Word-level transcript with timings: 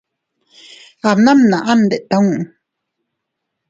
Abbnamnaʼa 1.09 1.73
ndettu. 1.81 2.21